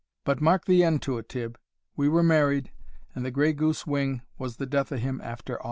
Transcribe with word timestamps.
But 0.23 0.41
mark 0.41 0.65
the 0.65 0.83
end 0.83 1.07
o' 1.07 1.17
it, 1.17 1.29
Tibb; 1.29 1.59
we 1.95 2.09
were 2.09 2.23
married, 2.23 2.71
and 3.13 3.23
the 3.23 3.29
gray 3.29 3.53
goose 3.53 3.85
wing 3.85 4.23
was 4.39 4.57
the 4.57 4.65
death 4.65 4.91
o' 4.91 4.97
him 4.97 5.21
after 5.23 5.57
a'!" 5.57 5.59